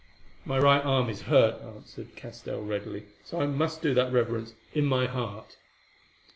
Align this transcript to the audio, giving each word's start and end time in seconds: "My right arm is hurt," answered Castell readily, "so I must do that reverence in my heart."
"My 0.45 0.57
right 0.57 0.83
arm 0.83 1.11
is 1.11 1.21
hurt," 1.29 1.61
answered 1.61 2.15
Castell 2.15 2.63
readily, 2.63 3.03
"so 3.23 3.39
I 3.39 3.45
must 3.45 3.83
do 3.83 3.93
that 3.93 4.11
reverence 4.11 4.55
in 4.73 4.85
my 4.87 5.05
heart." 5.05 5.57